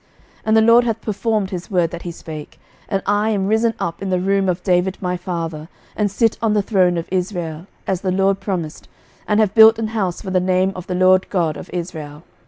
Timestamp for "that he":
1.91-2.11